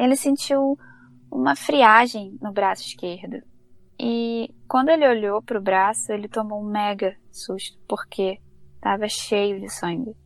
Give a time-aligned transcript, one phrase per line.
[0.00, 0.78] ele sentiu
[1.30, 3.42] uma friagem no braço esquerdo.
[4.00, 8.40] E quando ele olhou para o braço, ele tomou um mega susto, porque
[8.76, 10.16] estava cheio de sangue.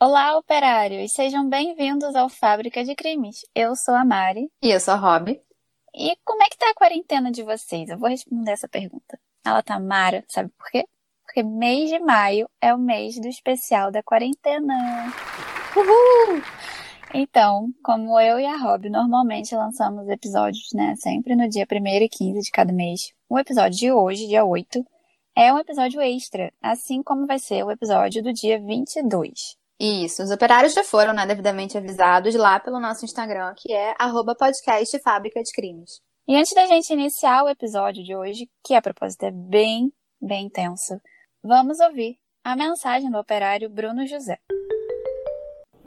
[0.00, 1.12] Olá, operários!
[1.12, 3.42] Sejam bem-vindos ao Fábrica de Crimes.
[3.54, 4.50] Eu sou a Mari.
[4.60, 5.40] E eu sou a Rob.
[5.94, 7.88] E como é que tá a quarentena de vocês?
[7.88, 9.18] Eu vou responder essa pergunta.
[9.44, 10.84] Ela tá mara, sabe por quê?
[11.24, 15.12] Porque mês de maio é o mês do especial da quarentena.
[15.76, 16.42] Uhul!
[17.14, 22.08] Então, como eu e a Rob normalmente lançamos episódios, né, sempre no dia 1 e
[22.08, 24.84] 15 de cada mês, o episódio de hoje, dia 8,
[25.34, 29.56] é um episódio extra, assim como vai ser o episódio do dia 22.
[29.80, 34.34] Isso, os operários já foram né, devidamente avisados lá pelo nosso Instagram, que é arroba
[34.34, 36.00] podcast Fábrica de Crimes.
[36.26, 40.46] E antes da gente iniciar o episódio de hoje, que a propósito é bem, bem
[40.46, 41.00] intenso,
[41.42, 44.38] vamos ouvir a mensagem do operário Bruno José.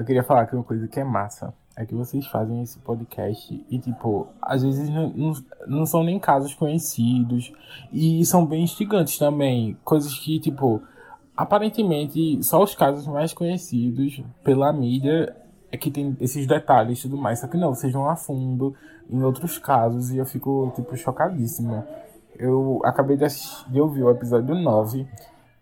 [0.01, 3.63] Eu queria falar que uma coisa que é massa é que vocês fazem esse podcast
[3.69, 5.33] e, tipo, às vezes não, não,
[5.67, 7.53] não, são nem casos conhecidos
[7.93, 9.77] e são bem instigantes também.
[9.83, 10.81] Coisas que, tipo,
[11.37, 15.35] aparentemente só os casos mais conhecidos pela mídia
[15.71, 17.37] é que tem esses detalhes e tudo mais.
[17.37, 18.73] Só que não, vocês vão a fundo
[19.07, 21.85] em outros casos e eu fico, tipo, chocadíssima.
[22.39, 25.07] Eu acabei de, assistir, de ouvir o episódio 9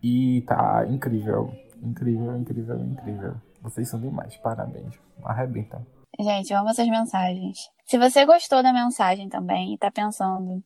[0.02, 1.52] e tá incrível.
[1.82, 3.34] Incrível, incrível, incrível.
[3.62, 4.98] Vocês são demais, parabéns.
[5.24, 5.86] Arrebenta.
[6.18, 7.58] Gente, amo essas mensagens.
[7.84, 10.62] Se você gostou da mensagem também e tá pensando,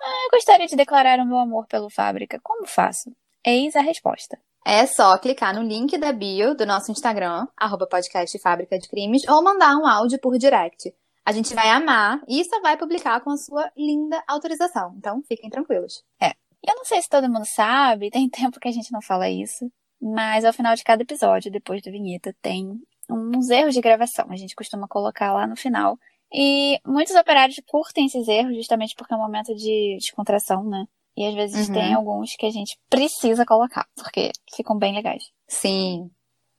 [0.00, 3.10] ah, eu gostaria de declarar o meu amor pelo Fábrica, como faço?
[3.44, 4.38] Eis a resposta.
[4.64, 9.22] É só clicar no link da bio do nosso Instagram, arroba podcast Fábrica de Crimes,
[9.28, 10.92] ou mandar um áudio por direct.
[11.24, 14.94] A gente vai amar e só vai publicar com a sua linda autorização.
[14.96, 16.04] Então, fiquem tranquilos.
[16.20, 16.30] É.
[16.66, 19.70] Eu não sei se todo mundo sabe, tem tempo que a gente não fala isso,
[20.00, 22.80] mas ao final de cada episódio, depois do vinheta, tem
[23.10, 24.26] uns erros de gravação.
[24.30, 25.98] A gente costuma colocar lá no final.
[26.32, 30.86] E muitos operários curtem esses erros justamente porque é um momento de descontração, né?
[31.16, 31.74] E às vezes uhum.
[31.74, 35.30] tem alguns que a gente precisa colocar, porque ficam bem legais.
[35.48, 36.10] Sim.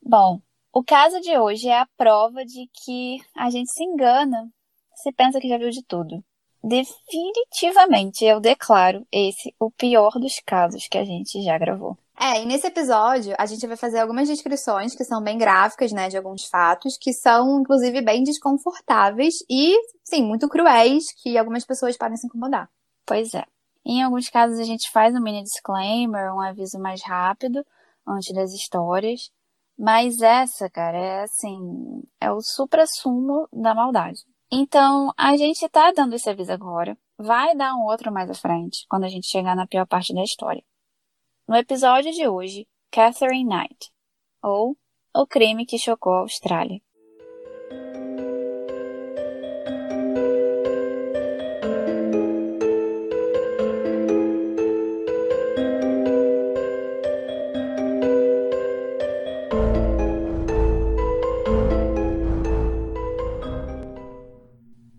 [0.01, 0.41] Bom,
[0.73, 4.49] o caso de hoje é a prova de que a gente se engana
[4.95, 6.23] se pensa que já viu de tudo.
[6.63, 11.97] Definitivamente eu declaro esse o pior dos casos que a gente já gravou.
[12.19, 16.09] É, e nesse episódio a gente vai fazer algumas descrições que são bem gráficas, né,
[16.09, 21.95] de alguns fatos, que são, inclusive, bem desconfortáveis e, sim, muito cruéis, que algumas pessoas
[21.95, 22.67] podem se incomodar.
[23.05, 23.45] Pois é.
[23.85, 27.63] Em alguns casos a gente faz um mini disclaimer, um aviso mais rápido,
[28.05, 29.29] antes das histórias.
[29.77, 31.59] Mas essa, cara, é assim,
[32.19, 34.19] é o supra-sumo da maldade.
[34.51, 36.97] Então, a gente tá dando esse aviso agora.
[37.17, 40.23] Vai dar um outro mais à frente, quando a gente chegar na pior parte da
[40.23, 40.63] história.
[41.47, 43.89] No episódio de hoje, Catherine Knight,
[44.43, 44.77] ou
[45.15, 46.81] O crime que chocou a Austrália.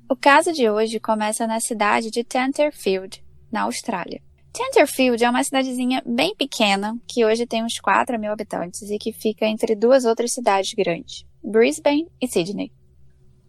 [0.09, 3.23] O caso de hoje começa na cidade de Tenterfield,
[3.53, 4.27] na Austrália.
[4.53, 9.13] Tenterfield é uma cidadezinha bem pequena, que hoje tem uns 4 mil habitantes e que
[9.13, 12.73] fica entre duas outras cidades grandes, Brisbane e Sydney.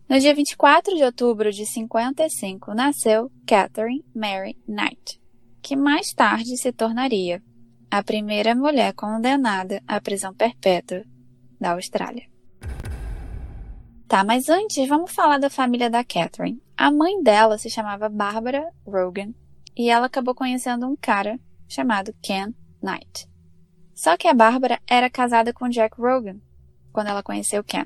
[0.07, 5.21] No dia 24 de outubro de 55 nasceu Catherine Mary Knight,
[5.61, 7.41] que mais tarde se tornaria
[7.89, 11.03] a primeira mulher condenada à prisão perpétua
[11.59, 12.27] da Austrália.
[14.07, 16.61] Tá, mas antes vamos falar da família da Catherine.
[16.75, 19.33] A mãe dela se chamava Barbara Rogan
[19.75, 23.27] e ela acabou conhecendo um cara chamado Ken Knight.
[23.93, 26.39] Só que a Bárbara era casada com Jack Rogan
[26.91, 27.85] quando ela conheceu Ken.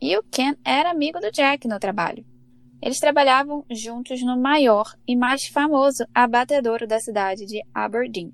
[0.00, 2.24] E o Ken era amigo do Jack no trabalho.
[2.82, 8.32] Eles trabalhavam juntos no maior e mais famoso abatedouro da cidade de Aberdeen,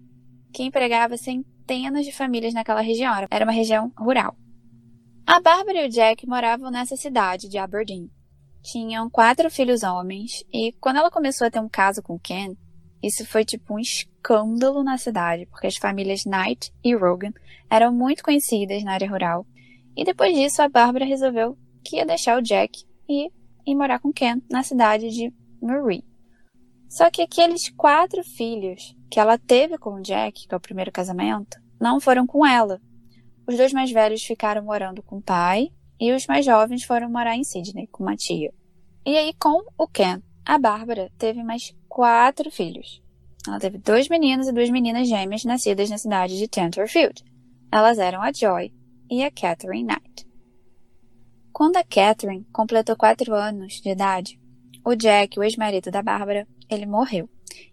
[0.53, 3.13] que empregava centenas de famílias naquela região.
[3.31, 4.35] Era uma região rural.
[5.27, 8.11] A Bárbara e o Jack moravam nessa cidade de Aberdeen.
[8.63, 12.55] Tinham quatro filhos homens e quando ela começou a ter um caso com Ken,
[13.03, 17.33] isso foi tipo um escândalo na cidade, porque as famílias Knight e Rogan
[17.71, 19.47] eram muito conhecidas na área rural.
[19.97, 23.31] E depois disso, a Bárbara resolveu que ia deixar o Jack e
[23.67, 26.05] ir morar com Ken na cidade de Murray.
[26.89, 30.91] Só que aqueles quatro filhos que ela teve com o Jack, que é o primeiro
[30.91, 32.81] casamento, não foram com ela.
[33.47, 35.69] Os dois mais velhos ficaram morando com o pai
[36.01, 38.53] e os mais jovens foram morar em Sydney com uma tia.
[39.05, 43.03] E aí, com o Ken, a Bárbara teve mais quatro filhos.
[43.47, 47.23] Ela teve dois meninos e duas meninas gêmeas nascidas na cidade de Tenterfield.
[47.71, 48.73] Elas eram a Joy
[49.11, 50.27] e a Catherine Knight.
[51.53, 54.41] Quando a Catherine completou quatro anos de idade,
[54.83, 57.29] o Jack, o ex-marido da Bárbara, ele morreu.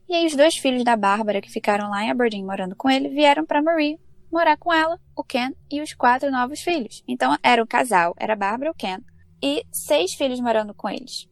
[0.10, 3.08] E aí os dois filhos da Bárbara que ficaram lá em Aberdeen morando com ele
[3.08, 3.98] vieram para Marie
[4.30, 7.06] morar com ela, o Ken e os quatro novos filhos.
[7.08, 9.00] Então era o casal, era a Bárbara, o Ken
[9.42, 11.26] e seis filhos morando com eles.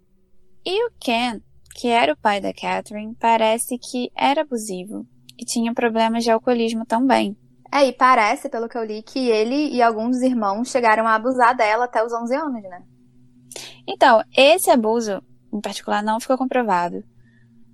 [0.66, 1.42] E o Ken,
[1.76, 5.06] que era o pai da Catherine, parece que era abusivo
[5.38, 7.36] e tinha problemas de alcoolismo também.
[7.72, 11.56] É, e parece, pelo que eu li, que ele e alguns irmãos chegaram a abusar
[11.58, 12.84] dela até os 11 anos, né?
[13.88, 15.22] Então, esse abuso,
[15.52, 17.04] em particular, não ficou comprovado.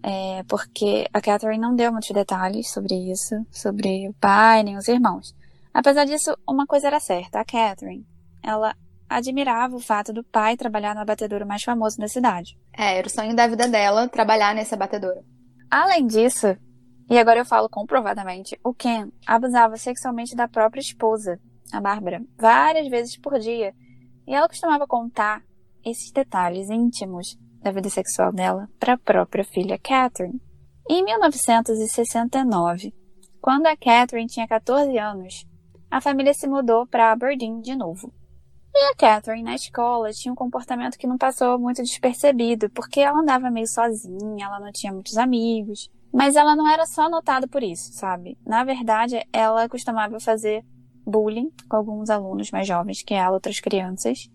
[0.02, 4.88] É, porque a Catherine não deu muitos detalhes sobre isso, sobre o pai nem os
[4.88, 5.36] irmãos.
[5.74, 8.08] Apesar disso, uma coisa era certa: a Catherine,
[8.42, 8.74] ela
[9.10, 12.58] admirava o fato do pai trabalhar no abatedouro mais famoso da cidade.
[12.80, 15.22] É, era o sonho da vida dela trabalhar nesse abatedouro.
[15.70, 16.58] Além disso,
[17.10, 21.38] e agora eu falo comprovadamente, o Ken abusava sexualmente da própria esposa,
[21.74, 23.74] a Bárbara, várias vezes por dia.
[24.26, 25.44] E ela costumava contar
[25.84, 30.42] esses detalhes íntimos da vida sexual dela para a própria filha Catherine.
[30.90, 32.94] Em 1969,
[33.42, 35.46] quando a Catherine tinha 14 anos,
[35.92, 38.14] a família se mudou para Aberdeen de novo.
[38.74, 43.20] E a Catherine na escola tinha um comportamento que não passou muito despercebido, porque ela
[43.20, 45.90] andava meio sozinha, ela não tinha muitos amigos.
[46.12, 48.38] Mas ela não era só notada por isso, sabe?
[48.46, 50.64] Na verdade, ela costumava fazer
[51.06, 54.30] bullying com alguns alunos mais jovens que ela, outras crianças.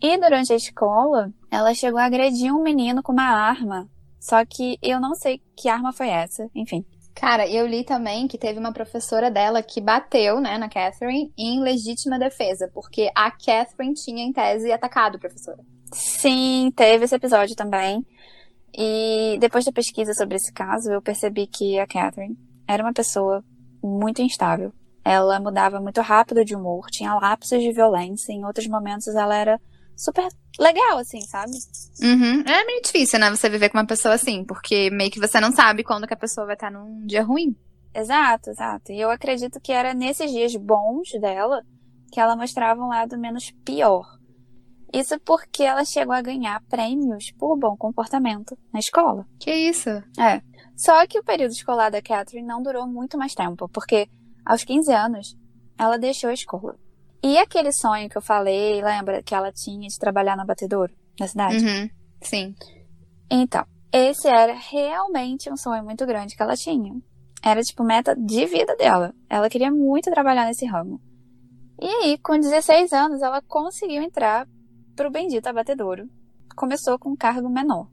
[0.00, 3.88] E durante a escola, ela chegou a agredir um menino com uma arma.
[4.20, 6.84] Só que eu não sei que arma foi essa, enfim.
[7.18, 11.60] Cara, eu li também que teve uma professora dela que bateu, né, na Catherine em
[11.62, 15.58] legítima defesa, porque a Catherine tinha em tese atacado a professora.
[15.92, 18.04] Sim, teve esse episódio também.
[18.76, 22.36] E depois da pesquisa sobre esse caso, eu percebi que a Catherine
[22.68, 23.42] era uma pessoa
[23.82, 24.70] muito instável.
[25.02, 29.60] Ela mudava muito rápido de humor, tinha lapsos de violência, em outros momentos ela era
[29.96, 30.28] super
[30.58, 31.52] legal, assim, sabe?
[32.00, 32.42] Uhum.
[32.42, 35.52] É meio difícil, né, você viver com uma pessoa assim, porque meio que você não
[35.52, 37.56] sabe quando que a pessoa vai estar num dia ruim.
[37.94, 38.92] Exato, exato.
[38.92, 41.62] E eu acredito que era nesses dias bons dela
[42.12, 44.04] que ela mostrava um lado menos pior.
[44.92, 49.26] Isso porque ela chegou a ganhar prêmios por bom comportamento na escola.
[49.40, 49.90] Que isso?
[50.18, 50.40] É.
[50.76, 54.08] Só que o período escolar da Catherine não durou muito mais tempo, porque
[54.44, 55.36] aos 15 anos
[55.78, 56.78] ela deixou a escola.
[57.22, 61.26] E aquele sonho que eu falei, lembra que ela tinha de trabalhar no batedouro na
[61.26, 61.64] cidade?
[61.64, 61.90] Uhum.
[62.20, 62.54] Sim.
[63.30, 66.94] Então, esse era realmente um sonho muito grande que ela tinha.
[67.42, 69.14] Era tipo meta de vida dela.
[69.28, 71.00] Ela queria muito trabalhar nesse ramo.
[71.80, 74.48] E aí, com 16 anos, ela conseguiu entrar
[74.94, 76.08] pro bendito abatedouro.
[76.56, 77.88] Começou com um cargo menor.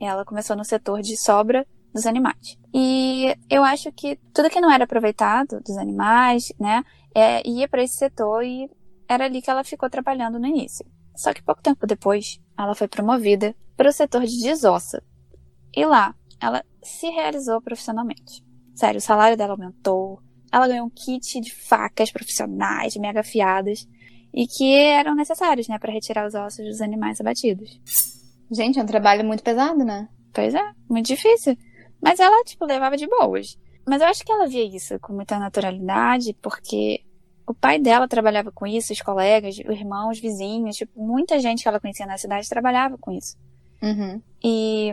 [0.00, 1.66] Ela começou no setor de sobra
[1.96, 2.56] dos animais.
[2.72, 6.84] E eu acho que tudo que não era aproveitado dos animais, né,
[7.14, 8.70] é, ia para esse setor e
[9.08, 10.86] era ali que ela ficou trabalhando no início.
[11.16, 15.02] Só que pouco tempo depois, ela foi promovida para o setor de desossa.
[15.74, 18.44] E lá, ela se realizou profissionalmente.
[18.74, 20.20] Sério, o salário dela aumentou,
[20.52, 23.88] ela ganhou um kit de facas profissionais, mega afiadas,
[24.32, 27.80] e que eram necessários, né, para retirar os ossos dos animais abatidos.
[28.50, 30.08] Gente, é um trabalho muito pesado, né?
[30.32, 31.56] Pois é, muito difícil.
[32.02, 33.58] Mas ela, tipo, levava de boas.
[33.86, 37.04] Mas eu acho que ela via isso com muita naturalidade, porque
[37.46, 41.62] o pai dela trabalhava com isso, os colegas, os irmãos, os vizinhos, tipo, muita gente
[41.62, 43.36] que ela conhecia na cidade trabalhava com isso.
[43.82, 44.20] Uhum.
[44.42, 44.92] E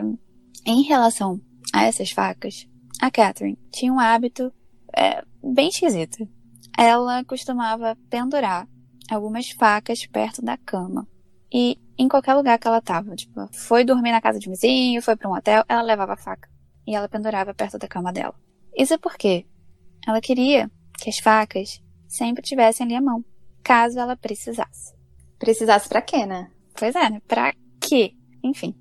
[0.64, 1.40] em relação
[1.72, 2.68] a essas facas,
[3.00, 4.52] a Catherine tinha um hábito
[4.96, 6.28] é, bem esquisito.
[6.78, 8.68] Ela costumava pendurar
[9.10, 11.06] algumas facas perto da cama.
[11.52, 15.02] E em qualquer lugar que ela tava, tipo, foi dormir na casa de um vizinho,
[15.02, 16.48] foi para um hotel, ela levava a faca.
[16.86, 18.34] E ela pendurava perto da cama dela.
[18.76, 19.46] Isso porque
[20.06, 23.24] ela queria que as facas sempre tivessem ali à mão,
[23.62, 24.94] caso ela precisasse.
[25.38, 26.50] Precisasse para quê, né?
[26.78, 27.20] Pois é, né?
[27.26, 28.14] Pra quê?
[28.42, 28.74] Enfim.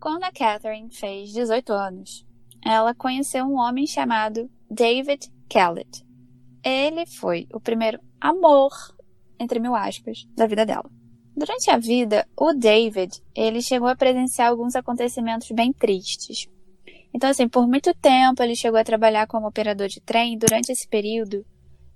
[0.00, 2.26] Quando a Catherine fez 18 anos,
[2.64, 6.04] ela conheceu um homem chamado David Kellett.
[6.64, 8.70] Ele foi o primeiro amor,
[9.38, 10.90] entre mil aspas, da vida dela.
[11.36, 16.48] Durante a vida, o David, ele chegou a presenciar alguns acontecimentos bem tristes.
[17.14, 20.38] Então, assim, por muito tempo ele chegou a trabalhar como operador de trem.
[20.38, 21.44] Durante esse período,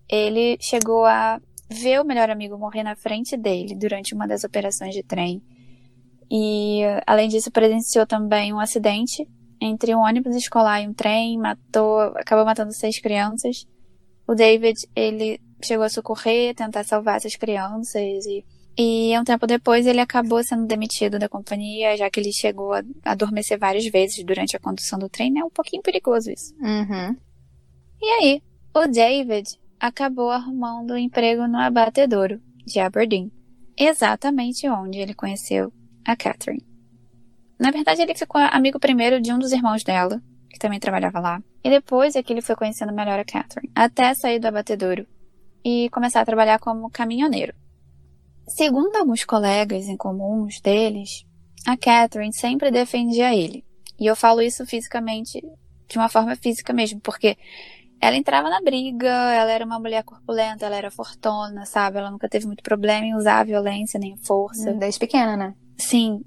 [0.09, 4.95] ele chegou a ver o melhor amigo morrer na frente dele durante uma das operações
[4.95, 5.43] de trem.
[6.31, 9.27] E, além disso, presenciou também um acidente
[9.61, 13.67] entre um ônibus escolar e um trem, matou, acabou matando seis crianças.
[14.27, 18.45] O David, ele chegou a socorrer, tentar salvar essas crianças e
[18.79, 22.83] e um tempo depois ele acabou sendo demitido da companhia, já que ele chegou a
[23.05, 25.39] adormecer várias vezes durante a condução do trem.
[25.39, 26.55] É um pouquinho perigoso isso.
[26.61, 27.17] Uhum.
[28.03, 28.43] E aí,
[28.75, 33.33] o David acabou arrumando um emprego no abatedouro de Aberdeen.
[33.79, 35.73] exatamente onde ele conheceu
[36.05, 36.65] a Catherine.
[37.59, 41.43] Na verdade, ele ficou amigo primeiro de um dos irmãos dela, que também trabalhava lá,
[41.65, 45.07] e depois é que ele foi conhecendo melhor a Catherine, até sair do abatedouro
[45.65, 47.55] e começar a trabalhar como caminhoneiro.
[48.47, 51.27] Segundo alguns colegas em comuns deles,
[51.67, 53.65] a Catherine sempre defendia ele.
[53.99, 55.43] E eu falo isso fisicamente,
[55.89, 57.37] de uma forma física mesmo, porque
[58.01, 61.99] ela entrava na briga, ela era uma mulher corpulenta, ela era fortuna, sabe?
[61.99, 64.73] Ela nunca teve muito problema em usar a violência nem força.
[64.75, 65.55] Desde pequena, né?
[65.79, 66.23] Sim.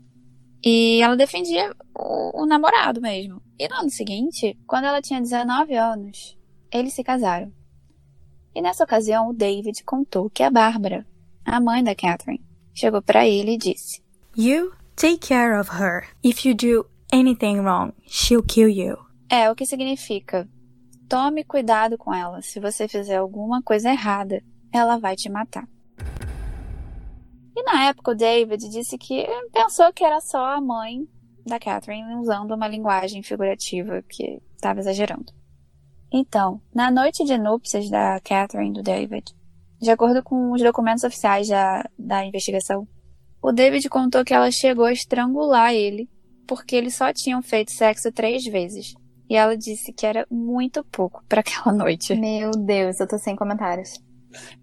[0.64, 3.42] E ela defendia o, o namorado mesmo.
[3.58, 6.38] E no ano seguinte, quando ela tinha 19 anos,
[6.72, 7.52] eles se casaram.
[8.54, 11.06] E nessa ocasião, o David contou que a Bárbara,
[11.46, 12.44] a mãe da Catherine,
[12.74, 14.02] chegou para ele e disse:
[14.36, 16.08] You take care of her.
[16.24, 18.98] If you do anything wrong, she'll kill you.
[19.30, 20.48] É, o que significa:
[21.08, 22.42] tome cuidado com ela.
[22.42, 24.42] Se você fizer alguma coisa errada,
[24.72, 25.68] ela vai te matar.
[27.56, 31.08] E na época o David disse que pensou que era só a mãe
[31.46, 35.34] da Catherine usando uma linguagem figurativa que estava exagerando.
[36.12, 39.36] Então, na noite de núpcias da Catherine e do David,
[39.80, 42.88] de acordo com os documentos oficiais da, da investigação,
[43.42, 46.10] o David contou que ela chegou a estrangular ele
[46.46, 48.96] porque eles só tinham feito sexo três vezes.
[49.30, 52.16] E ela disse que era muito pouco para aquela noite.
[52.16, 53.94] Meu Deus, eu tô sem comentários.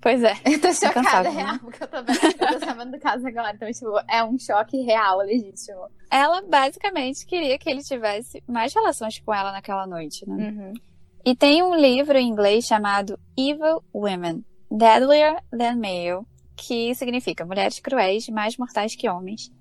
[0.01, 0.33] Pois é.
[0.45, 1.61] Eu tô chocada, cansada, real, né?
[1.63, 3.53] porque eu tô, vendo, eu tô sabendo do caso agora.
[3.55, 5.89] Então, tipo, é um choque real, legítimo.
[6.11, 10.51] Ela basicamente queria que ele tivesse mais relações com ela naquela noite, né?
[10.51, 10.73] Uhum.
[11.25, 17.79] E tem um livro em inglês chamado Evil Women, Deadlier Than Male, que significa mulheres
[17.79, 19.53] cruéis mais mortais que homens.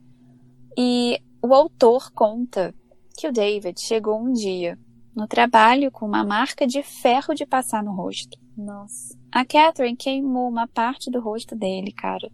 [0.78, 2.74] E o autor conta
[3.18, 4.78] que o David chegou um dia
[5.16, 8.38] no trabalho com uma marca de ferro de passar no rosto.
[8.58, 9.18] Nossa.
[9.32, 12.30] A Catherine queimou uma parte do rosto dele, cara,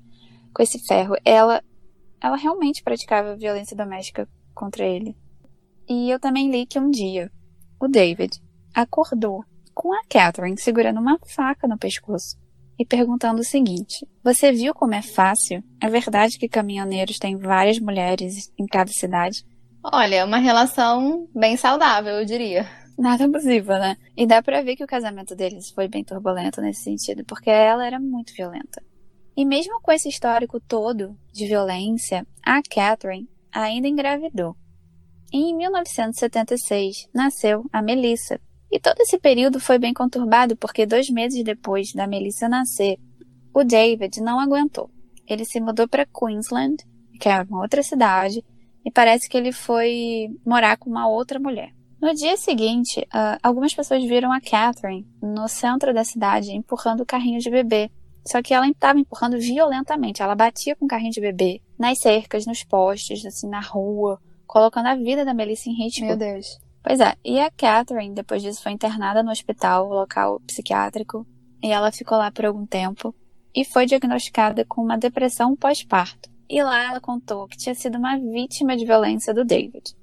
[0.54, 1.16] com esse ferro.
[1.26, 1.64] Ela,
[2.20, 5.16] ela realmente praticava violência doméstica contra ele.
[5.88, 7.32] E eu também li que um dia
[7.80, 8.42] o David
[8.74, 12.42] acordou com a Catherine segurando uma faca no pescoço
[12.78, 15.64] e perguntando o seguinte: Você viu como é fácil?
[15.82, 19.46] É verdade que caminhoneiros têm várias mulheres em cada cidade?
[19.84, 22.68] Olha, é uma relação bem saudável, eu diria.
[22.98, 23.98] Nada abusiva, né?
[24.16, 27.86] E dá pra ver que o casamento deles foi bem turbulento nesse sentido, porque ela
[27.86, 28.82] era muito violenta.
[29.36, 34.56] E mesmo com esse histórico todo de violência, a Catherine ainda engravidou.
[35.34, 38.40] E em 1976 nasceu a Melissa.
[38.72, 42.98] E todo esse período foi bem conturbado porque dois meses depois da Melissa nascer,
[43.54, 44.90] o David não aguentou.
[45.28, 46.78] Ele se mudou para Queensland,
[47.20, 48.44] que é uma outra cidade,
[48.86, 51.74] e parece que ele foi morar com uma outra mulher.
[52.02, 57.06] No dia seguinte, uh, algumas pessoas viram a Catherine no centro da cidade empurrando o
[57.06, 57.92] carrinho de bebê.
[58.26, 60.22] Só que ela estava empurrando violentamente.
[60.22, 64.88] Ela batia com o carrinho de bebê nas cercas, nos postes, assim, na rua, colocando
[64.88, 66.06] a vida da Melissa em risco.
[66.06, 66.60] Meu Deus.
[66.84, 71.26] Pois é, e a Catherine, depois disso, foi internada no hospital local psiquiátrico,
[71.62, 73.14] e ela ficou lá por algum tempo,
[73.56, 76.30] e foi diagnosticada com uma depressão pós-parto.
[76.50, 79.96] E lá ela contou que tinha sido uma vítima de violência do David.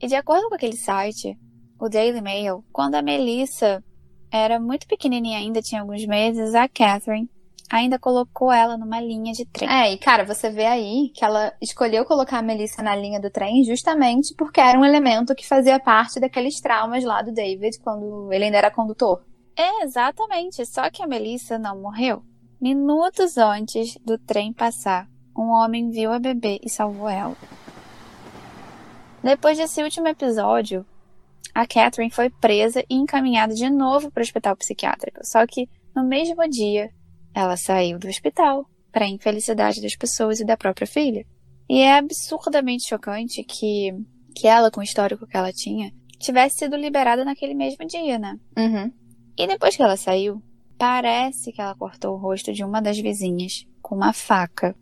[0.00, 1.36] E de acordo com aquele site,
[1.78, 3.82] o Daily Mail, quando a Melissa
[4.30, 7.28] era muito pequenininha ainda, tinha alguns meses, a Catherine
[7.72, 9.66] ainda colocou ela numa linha de trem.
[9.66, 13.30] É, e cara, você vê aí que ela escolheu colocar a Melissa na linha do
[13.30, 18.30] trem justamente porque era um elemento que fazia parte daqueles traumas lá do David quando
[18.30, 19.24] ele ainda era condutor.
[19.56, 20.66] É, exatamente.
[20.66, 22.22] Só que a Melissa não morreu.
[22.60, 27.36] Minutos antes do trem passar, um homem viu a bebê e salvou ela.
[29.22, 30.84] Depois desse último episódio,
[31.54, 35.20] a Catherine foi presa e encaminhada de novo para o hospital psiquiátrico.
[35.24, 36.90] Só que no mesmo dia,
[37.34, 41.26] ela saiu do hospital, para a infelicidade das pessoas e da própria filha.
[41.68, 43.94] E é absurdamente chocante que,
[44.36, 48.38] que ela, com o histórico que ela tinha, tivesse sido liberada naquele mesmo dia, né?
[48.56, 48.92] Uhum.
[49.36, 50.42] E depois que ela saiu,
[50.78, 54.76] parece que ela cortou o rosto de uma das vizinhas com uma faca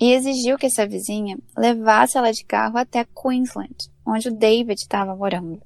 [0.00, 5.14] e exigiu que essa vizinha levasse ela de carro até Queensland, onde o David estava
[5.16, 5.60] morando.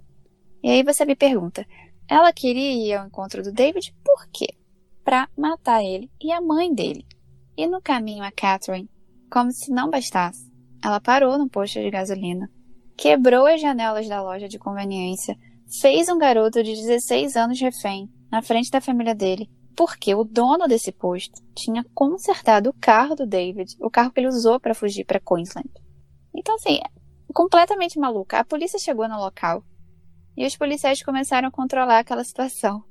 [0.62, 1.66] E aí você me pergunta,
[2.08, 4.48] ela queria ir ao encontro do David por quê?
[5.06, 7.06] Para matar ele e a mãe dele.
[7.56, 8.90] E no caminho a Catherine,
[9.30, 10.52] como se não bastasse,
[10.84, 12.50] ela parou no posto de gasolina,
[12.96, 15.36] quebrou as janelas da loja de conveniência,
[15.80, 20.66] fez um garoto de 16 anos refém na frente da família dele porque o dono
[20.66, 25.04] desse posto tinha consertado o carro do David, o carro que ele usou para fugir
[25.04, 25.70] para Queensland.
[26.34, 26.80] Então, assim,
[27.32, 28.38] completamente maluca.
[28.38, 29.62] A polícia chegou no local
[30.36, 32.82] e os policiais começaram a controlar aquela situação.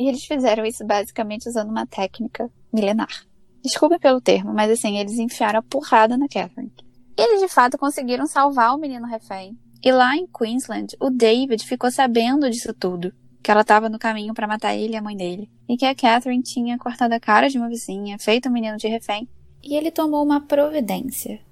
[0.00, 3.26] E eles fizeram isso basicamente usando uma técnica milenar.
[3.62, 6.72] Desculpe pelo termo, mas assim, eles enfiaram a porrada na Catherine.
[7.18, 9.58] Eles de fato conseguiram salvar o menino refém.
[9.84, 13.12] E lá em Queensland, o David ficou sabendo disso tudo.
[13.42, 15.50] Que ela estava no caminho para matar ele e a mãe dele.
[15.68, 18.78] E que a Catherine tinha cortado a cara de uma vizinha, feito o um menino
[18.78, 19.28] de refém.
[19.62, 21.42] E ele tomou uma providência.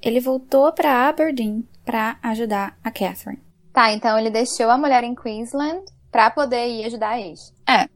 [0.00, 3.42] Ele voltou para Aberdeen para ajudar a Catherine.
[3.72, 7.52] Tá, então ele deixou a mulher em Queensland para poder ir ajudar a ex.
[7.68, 7.95] É.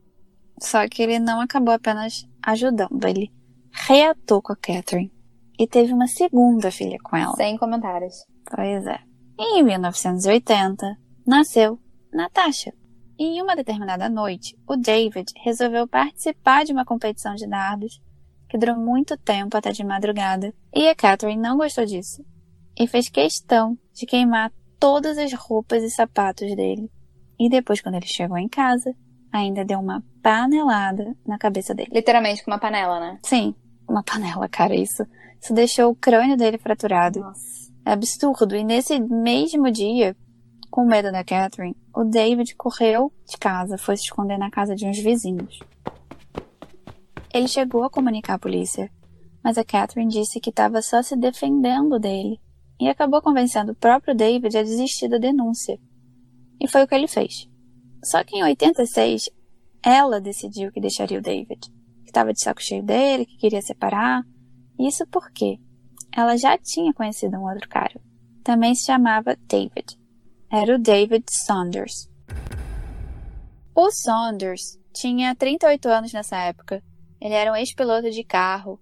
[0.61, 3.33] Só que ele não acabou apenas ajudando, ele
[3.73, 5.13] reatou com a Catherine
[5.59, 7.35] e teve uma segunda filha com ela.
[7.37, 8.25] Sem comentários.
[8.45, 8.99] Pois é.
[9.39, 11.79] Em 1980, nasceu
[12.13, 12.75] Natasha.
[13.19, 18.01] E em uma determinada noite, o David resolveu participar de uma competição de dardos
[18.49, 22.25] que durou muito tempo até de madrugada, e a Catherine não gostou disso
[22.79, 26.91] e fez questão de queimar todas as roupas e sapatos dele.
[27.39, 28.95] E depois, quando ele chegou em casa,
[29.33, 31.91] ainda deu uma panelada na cabeça dele.
[31.93, 33.19] Literalmente com uma panela, né?
[33.23, 33.55] Sim,
[33.89, 35.05] uma panela, cara, isso.
[35.41, 37.21] Isso deixou o crânio dele fraturado.
[37.21, 37.71] Nossa.
[37.85, 38.55] É absurdo.
[38.55, 40.17] E nesse mesmo dia,
[40.71, 44.87] com medo da Catherine, o David correu de casa, foi se esconder na casa de
[44.87, 45.59] uns vizinhos.
[47.33, 48.91] Ele chegou a comunicar à polícia,
[49.43, 52.41] mas a Catherine disse que estava só se defendendo dele
[52.79, 55.79] e acabou convencendo o próprio David a desistir da denúncia.
[56.61, 57.50] E foi o que ele fez.
[58.03, 59.31] Só que em 86,
[59.83, 61.61] ela decidiu que deixaria o David,
[62.03, 64.23] que estava de saco cheio dele, que queria separar.
[64.79, 65.59] Isso porque
[66.15, 68.01] ela já tinha conhecido um outro cara.
[68.43, 69.99] Também se chamava David.
[70.51, 72.09] Era o David Saunders.
[73.75, 76.83] O Saunders tinha 38 anos nessa época.
[77.21, 78.81] Ele era um ex-piloto de carro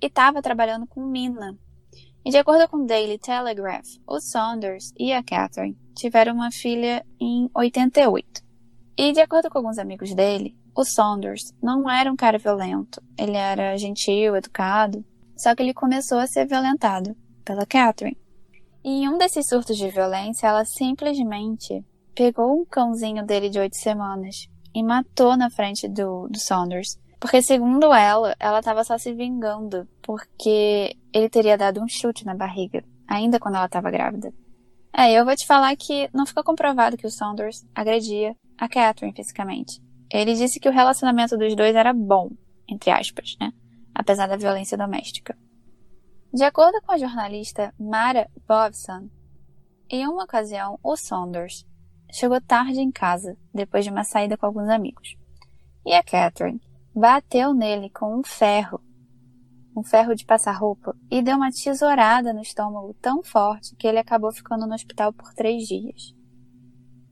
[0.00, 1.58] e estava trabalhando com mina.
[2.24, 7.04] E de acordo com o Daily Telegraph, o Saunders e a Catherine tiveram uma filha
[7.20, 8.47] em 88.
[8.98, 13.00] E de acordo com alguns amigos dele, o Saunders não era um cara violento.
[13.16, 15.04] Ele era gentil, educado,
[15.36, 18.18] só que ele começou a ser violentado pela Catherine.
[18.82, 23.76] E em um desses surtos de violência, ela simplesmente pegou um cãozinho dele de oito
[23.76, 26.98] semanas e matou na frente do, do Saunders.
[27.20, 32.34] Porque, segundo ela, ela estava só se vingando porque ele teria dado um chute na
[32.34, 34.34] barriga, ainda quando ela estava grávida.
[34.92, 39.14] É, eu vou te falar que não ficou comprovado que o Saunders agredia a Catherine
[39.14, 39.80] fisicamente.
[40.10, 42.30] Ele disse que o relacionamento dos dois era bom,
[42.68, 43.52] entre aspas, né?
[43.94, 45.36] Apesar da violência doméstica.
[46.32, 49.08] De acordo com a jornalista Mara Bobson,
[49.88, 51.66] em uma ocasião o Saunders
[52.10, 55.16] chegou tarde em casa, depois de uma saída com alguns amigos.
[55.84, 56.60] E a Catherine
[56.94, 58.80] bateu nele com um ferro,
[59.76, 63.98] um ferro de passar roupa, e deu uma tesourada no estômago tão forte que ele
[63.98, 66.14] acabou ficando no hospital por três dias.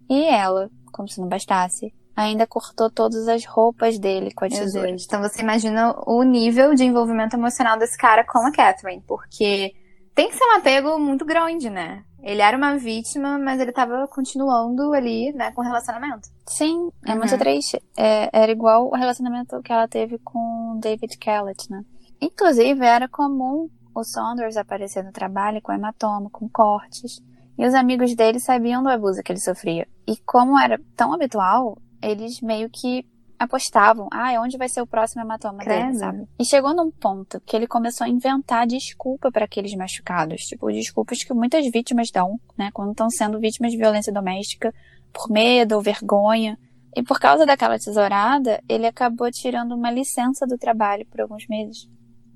[0.09, 4.91] E ela, como se não bastasse, ainda cortou todas as roupas dele com a tesoura.
[4.91, 9.75] Então você imagina o nível de envolvimento emocional desse cara com a Catherine, porque
[10.15, 12.03] tem que ser um apego muito grande, né?
[12.23, 16.29] Ele era uma vítima, mas ele tava continuando ali, né, com o relacionamento.
[16.47, 17.19] Sim, é uhum.
[17.19, 17.81] muito triste.
[17.97, 21.85] É, era igual o relacionamento que ela teve com David Kellett, né?
[22.21, 27.23] Inclusive, era comum o Saunders aparecer no trabalho com hematoma, com cortes.
[27.59, 29.87] E os amigos dele sabiam do abuso que ele sofria.
[30.07, 33.07] E como era tão habitual, eles meio que
[33.39, 35.87] apostavam, ah, onde vai ser o próximo hematoma Credo.
[35.87, 36.29] dele, sabe?
[36.39, 41.23] E chegou num ponto que ele começou a inventar desculpa para aqueles machucados, tipo, desculpas
[41.23, 44.73] que muitas vítimas dão, né, quando estão sendo vítimas de violência doméstica,
[45.13, 46.59] por medo ou vergonha.
[46.95, 51.89] E por causa daquela tesourada, ele acabou tirando uma licença do trabalho por alguns meses.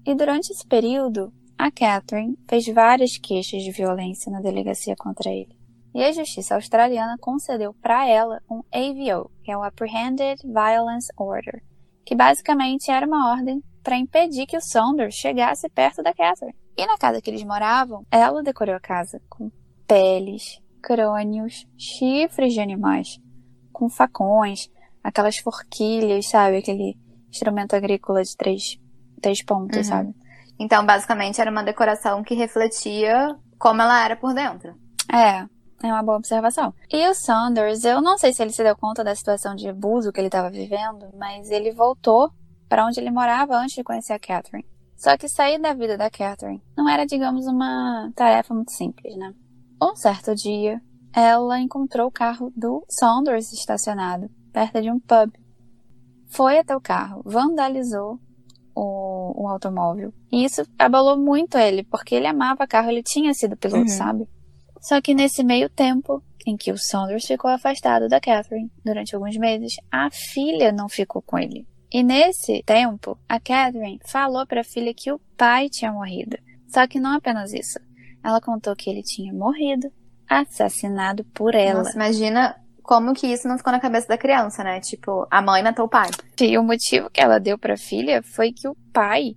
[0.05, 1.33] E durante esse período,
[1.67, 5.61] a Catherine fez várias queixas de violência na delegacia contra ele
[5.95, 11.63] e a justiça australiana concedeu para ela um AVO, que é o Apprehended Violence Order,
[12.05, 16.57] que basicamente era uma ordem para impedir que o Saunders chegasse perto da Catherine.
[16.77, 19.51] E na casa que eles moravam, ela decorou a casa com
[19.87, 23.19] peles, crânios, chifres de animais,
[23.73, 24.71] com facões,
[25.03, 26.59] aquelas forquilhas, sabe?
[26.59, 26.97] Aquele
[27.29, 28.79] instrumento agrícola de três,
[29.21, 29.85] três pontos, uhum.
[29.85, 30.15] sabe?
[30.61, 34.75] Então, basicamente, era uma decoração que refletia como ela era por dentro.
[35.11, 35.47] É,
[35.83, 36.75] é uma boa observação.
[36.93, 40.13] E o Saunders, eu não sei se ele se deu conta da situação de abuso
[40.13, 42.31] que ele estava vivendo, mas ele voltou
[42.69, 44.69] para onde ele morava antes de conhecer a Catherine.
[44.95, 49.33] Só que sair da vida da Catherine não era, digamos, uma tarefa muito simples, né?
[49.83, 50.79] Um certo dia,
[51.15, 55.33] ela encontrou o carro do Saunders estacionado perto de um pub.
[56.29, 58.21] Foi até o carro, vandalizou
[58.75, 60.13] o, o automóvel.
[60.31, 63.89] E isso abalou muito ele, porque ele amava carro, ele tinha sido piloto, uhum.
[63.89, 64.29] sabe?
[64.81, 69.37] Só que nesse meio tempo, em que o Saunders ficou afastado da Catherine durante alguns
[69.37, 71.67] meses, a filha não ficou com ele.
[71.93, 76.37] E nesse tempo, a Catherine falou para a filha que o pai tinha morrido.
[76.69, 77.81] Só que não apenas isso.
[78.23, 79.91] Ela contou que ele tinha morrido,
[80.29, 81.81] assassinado por ela.
[81.81, 82.57] Nossa, imagina
[82.91, 84.81] como que isso não ficou na cabeça da criança, né?
[84.81, 86.11] Tipo, a mãe matou o pai.
[86.41, 89.37] E o motivo que ela deu para a filha foi que o pai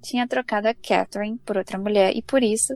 [0.00, 2.72] tinha trocado a Catherine por outra mulher e por isso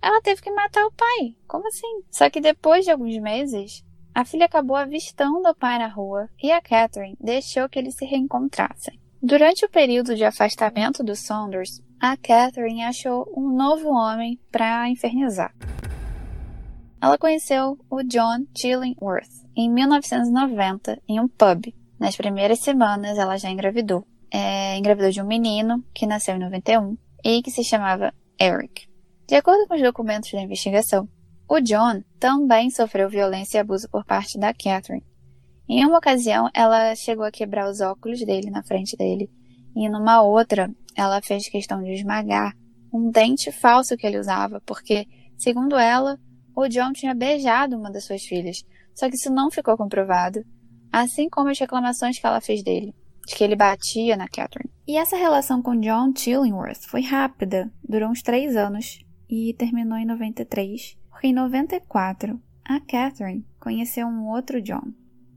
[0.00, 1.36] ela teve que matar o pai.
[1.46, 2.00] Como assim?
[2.10, 3.84] Só que depois de alguns meses,
[4.14, 8.06] a filha acabou avistando o pai na rua e a Catherine deixou que eles se
[8.06, 8.98] reencontrassem.
[9.22, 15.54] Durante o período de afastamento dos Saunders, a Catherine achou um novo homem para infernizar.
[16.98, 21.74] Ela conheceu o John Chillingworth em 1990 em um pub.
[21.98, 24.06] Nas primeiras semanas, ela já engravidou.
[24.30, 28.86] É, engravidou de um menino que nasceu em 91 e que se chamava Eric.
[29.26, 31.08] De acordo com os documentos da investigação,
[31.48, 35.04] o John também sofreu violência e abuso por parte da Catherine.
[35.68, 39.30] Em uma ocasião, ela chegou a quebrar os óculos dele na frente dele,
[39.74, 42.54] e numa outra, ela fez questão de esmagar
[42.92, 46.18] um dente falso que ele usava, porque, segundo ela,
[46.54, 48.64] o John tinha beijado uma das suas filhas.
[48.96, 50.42] Só que isso não ficou comprovado,
[50.90, 52.94] assim como as reclamações que ela fez dele,
[53.26, 54.72] de que ele batia na Catherine.
[54.88, 60.06] E essa relação com John Chillingworth foi rápida, durou uns três anos e terminou em
[60.06, 64.92] 93, porque em 94 a Catherine conheceu um outro John,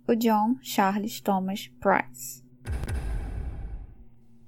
[0.08, 2.42] o John Charles Thomas Price.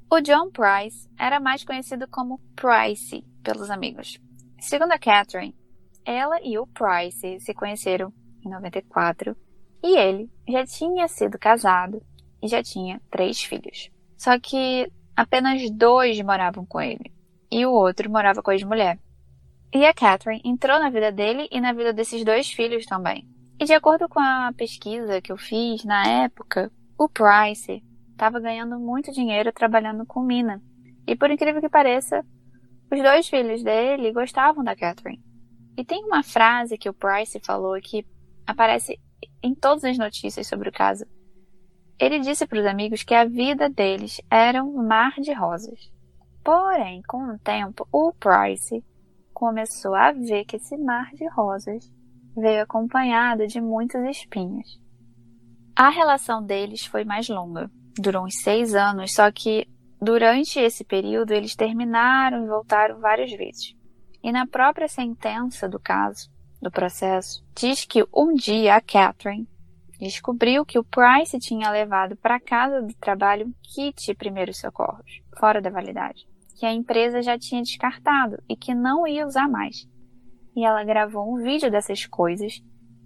[0.10, 4.19] O John Price era mais conhecido como Price pelos amigos.
[4.60, 5.56] Segundo a Catherine,
[6.06, 9.36] ela e o Price se conheceram em 94
[9.84, 12.01] e ele já tinha sido casado
[12.41, 13.89] e já tinha três filhos.
[14.17, 17.12] Só que apenas dois moravam com ele
[17.51, 18.99] e o outro morava com a ex-mulher.
[19.73, 23.27] E a Catherine entrou na vida dele e na vida desses dois filhos também.
[23.60, 28.80] E de acordo com a pesquisa que eu fiz na época, o Price estava ganhando
[28.80, 30.62] muito dinheiro trabalhando com mina.
[31.08, 32.25] E por incrível que pareça,
[32.91, 35.23] os dois filhos dele gostavam da Catherine.
[35.77, 38.06] E tem uma frase que o Price falou que
[38.52, 39.00] aparece
[39.42, 41.06] em todas as notícias sobre o caso.
[42.00, 45.92] Ele disse para os amigos que a vida deles era um mar de rosas.
[46.44, 48.84] Porém, com o tempo, o Price
[49.34, 51.92] começou a ver que esse mar de rosas
[52.36, 54.80] veio acompanhado de muitos espinhos.
[55.76, 59.68] A relação deles foi mais longa, durou uns seis anos, só que
[60.02, 63.76] durante esse período eles terminaram e voltaram várias vezes.
[64.24, 66.30] E na própria sentença do caso,
[66.62, 69.47] do processo, diz que um dia a Catherine
[70.00, 75.62] descobriu que o Price tinha levado para casa do trabalho um kit primeiros socorros, fora
[75.62, 79.88] da validade que a empresa já tinha descartado e que não ia usar mais.
[80.56, 82.62] E ela gravou um vídeo dessas coisas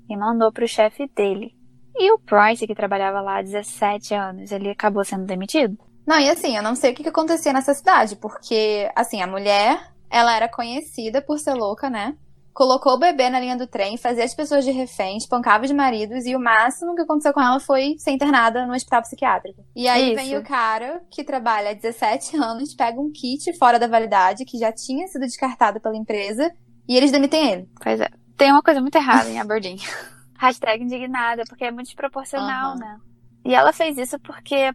[0.10, 1.56] e mandou para o chefe dele.
[1.96, 5.78] E o Price, que trabalhava lá há 17 anos, ele acabou sendo demitido?
[6.06, 9.90] Não, e assim, eu não sei o que, acontecia nessa cidade, porque, assim, a mulher,
[10.10, 12.14] ela era conhecida por ser louca, né?
[12.56, 16.26] Colocou o bebê na linha do trem, fazia as pessoas de refém, espancava os maridos
[16.26, 19.62] e o máximo que aconteceu com ela foi ser internada no hospital psiquiátrico.
[19.76, 20.16] E aí Isso.
[20.16, 24.58] vem o cara que trabalha há 17 anos, pega um kit fora da validade que
[24.58, 26.50] já tinha sido descartado pela empresa
[26.88, 27.70] e eles demitem ele.
[27.84, 28.08] Pois é.
[28.38, 29.78] Tem uma coisa muito errada em Aberdeen.
[30.40, 32.80] Hashtag indignada, porque é muito desproporcional, uhum.
[32.80, 32.98] né?
[33.44, 34.72] E ela fez isso porque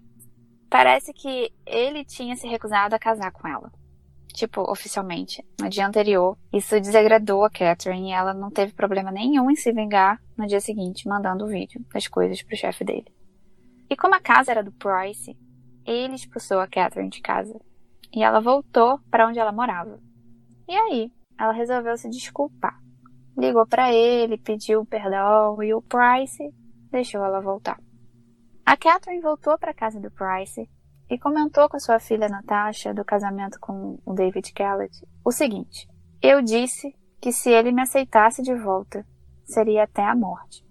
[0.69, 3.73] parece que ele tinha se recusado a casar com ela
[4.33, 6.37] tipo, oficialmente, no dia anterior.
[6.53, 10.61] Isso desagradou a Catherine e ela não teve problema nenhum em se vingar no dia
[10.61, 13.13] seguinte, mandando o vídeo das coisas pro chefe dele.
[13.89, 15.37] E como a casa era do Price,
[15.85, 17.61] ele expulsou a Catherine de casa.
[18.15, 20.01] E ela voltou para onde ela morava.
[20.69, 22.79] E aí, ela resolveu se desculpar.
[23.37, 26.53] Ligou para ele, pediu perdão e o Price
[26.91, 27.81] deixou ela voltar.
[28.67, 30.69] A Catherine voltou para casa do Price
[31.11, 35.89] e comentou com sua filha Natasha do casamento com o David Kellett o seguinte:
[36.23, 39.05] Eu disse que se ele me aceitasse de volta,
[39.45, 40.65] seria até a morte.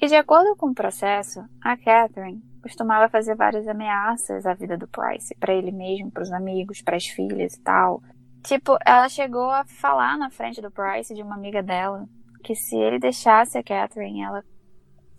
[0.00, 4.86] E de acordo com o processo, a Catherine costumava fazer várias ameaças à vida do
[4.88, 8.02] Price, para ele mesmo, para os amigos, para as filhas e tal.
[8.42, 12.06] Tipo, ela chegou a falar na frente do Price de uma amiga dela
[12.42, 14.44] que se ele deixasse a Catherine, ela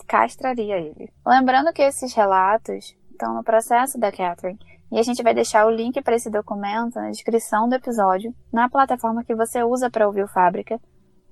[0.07, 1.11] castraria ele.
[1.25, 4.59] Lembrando que esses relatos estão no processo da Catherine.
[4.91, 8.69] E a gente vai deixar o link para esse documento na descrição do episódio, na
[8.69, 10.79] plataforma que você usa para ouvir o Fábrica,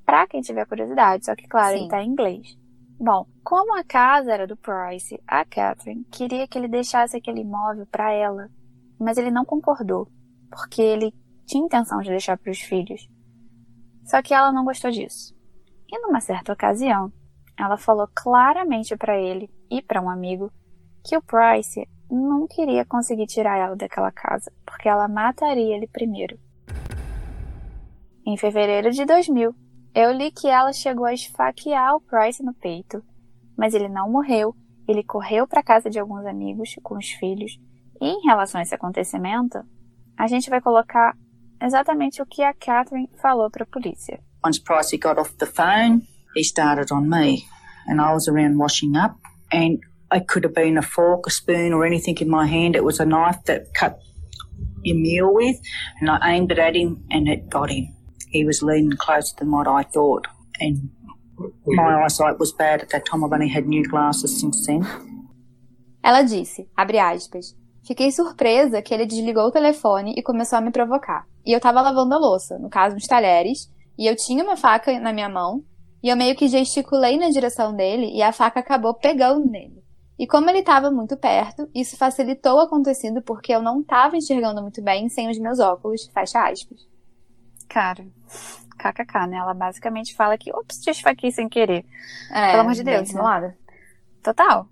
[0.06, 1.76] para quem tiver curiosidade, só que, claro, Sim.
[1.76, 2.58] ele está em inglês.
[3.00, 7.86] Bom, como a casa era do Price, a Catherine queria que ele deixasse aquele imóvel
[7.86, 8.50] para ela,
[9.00, 10.08] mas ele não concordou,
[10.50, 11.14] porque ele
[11.46, 13.08] tinha intenção de deixar para os filhos.
[14.04, 15.34] Só que ela não gostou disso.
[15.90, 17.12] E numa certa ocasião,
[17.58, 20.52] ela falou claramente para ele e para um amigo
[21.04, 26.38] que o Price nunca iria conseguir tirar ela daquela casa, porque ela mataria ele primeiro.
[28.26, 29.54] Em fevereiro de 2000,
[29.94, 33.04] eu li que ela chegou a esfaquear o Price no peito,
[33.58, 34.56] mas ele não morreu.
[34.88, 37.60] Ele correu para casa de alguns amigos com os filhos.
[38.02, 39.60] E em relação a esse acontecimento,
[40.18, 41.16] a gente vai colocar
[41.62, 44.20] exatamente o que a Catherine falou para a polícia.
[44.46, 46.02] Once Pricey got off the phone,
[46.36, 47.44] he started on me,
[47.88, 49.16] and I was around washing up,
[49.52, 49.80] and
[50.14, 52.76] it could have been a fork, a spoon, or anything in my hand.
[52.76, 54.00] It was a knife that cut
[54.84, 55.58] your meal with,
[56.00, 57.88] and I aimed it at him, and it got him.
[58.30, 60.28] He was leaning closer than what I thought,
[60.60, 60.90] and
[61.66, 63.24] my eyesight was bad at that time.
[63.24, 64.84] I've only had new glasses since then.
[66.04, 67.56] Ela disse, abre aspas,
[67.88, 71.26] fiquei surpresa que ele desligou o telefone e começou a me provocar.
[71.46, 75.00] E eu tava lavando a louça, no caso uns talheres, e eu tinha uma faca
[75.00, 75.64] na minha mão,
[76.04, 79.83] e eu meio que gesticulei na direção dele e a faca acabou pegando nele.
[80.18, 84.62] E como ele estava muito perto, isso facilitou o acontecido porque eu não estava enxergando
[84.62, 86.88] muito bem sem os meus óculos, fecha aspas.
[87.68, 88.06] Cara,
[88.78, 89.38] kkk, né?
[89.38, 91.84] Ela basicamente fala que, ops, te esfaquei sem querer.
[92.32, 93.06] É, Pelo amor de Deus, né?
[93.06, 93.58] simulada.
[94.22, 94.68] Total.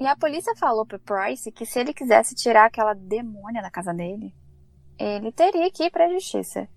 [0.00, 3.92] E a polícia falou pro Price que se ele quisesse tirar aquela demônia da casa
[3.92, 4.34] dele,
[4.98, 6.68] ele teria que ir pra justiça.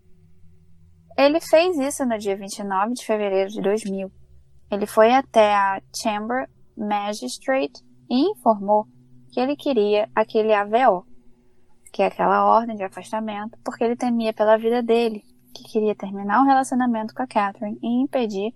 [1.18, 4.12] Ele fez isso no dia 29 de fevereiro de 2000.
[4.72, 8.88] Ele foi até a Chamber Magistrate e informou
[9.32, 11.06] que ele queria aquele AVO,
[11.92, 16.42] que é aquela ordem de afastamento, porque ele temia pela vida dele, que queria terminar
[16.42, 18.54] o relacionamento com a Catherine e impedir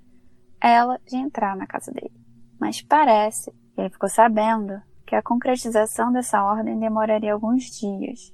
[0.62, 2.14] ela de entrar na casa dele.
[2.60, 8.34] Mas parece que ele ficou sabendo que a concretização dessa ordem demoraria alguns dias.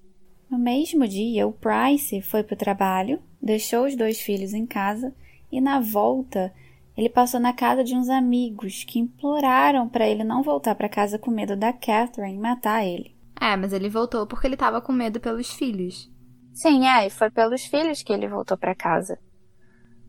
[0.50, 5.13] No mesmo dia, o Price foi para o trabalho, deixou os dois filhos em casa
[5.52, 6.54] e, na volta,
[6.95, 11.17] ele passou na casa de uns amigos que imploraram para ele não voltar para casa
[11.17, 13.15] com medo da Catherine matar ele.
[13.39, 16.12] É, mas ele voltou porque ele tava com medo pelos filhos.
[16.54, 19.17] Sim, é, e foi pelos filhos que ele voltou para casa.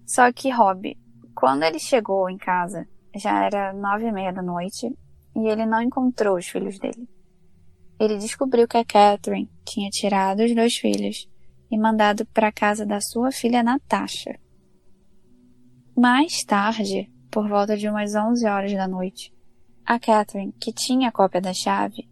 [0.05, 0.97] Só que, Rob,
[1.35, 4.87] quando ele chegou em casa, já era nove e meia da noite
[5.35, 7.09] e ele não encontrou os filhos dele.
[7.99, 11.29] Ele descobriu que a Catherine tinha tirado os dois filhos
[11.71, 14.39] e mandado para a casa da sua filha Natasha.
[15.97, 19.33] Mais tarde, por volta de umas 11 horas da noite,
[19.85, 22.09] a Catherine, que tinha a cópia da chave,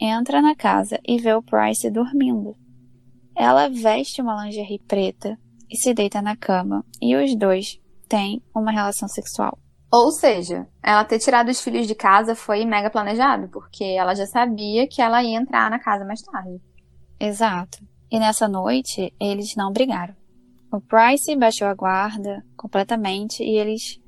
[0.00, 2.56] entra na casa e vê o Price dormindo.
[3.36, 8.72] Ela veste uma lingerie preta e se deita na cama, e os dois têm uma
[8.72, 9.58] relação sexual.
[9.92, 14.26] Ou seja, ela ter tirado os filhos de casa foi mega planejado, porque ela já
[14.26, 16.60] sabia que ela ia entrar na casa mais tarde.
[17.18, 17.78] Exato.
[18.10, 20.14] E nessa noite, eles não brigaram.
[20.72, 24.00] O Price baixou a guarda completamente e eles